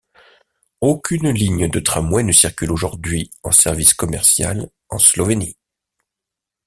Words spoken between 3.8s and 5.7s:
commercial en Slovénie.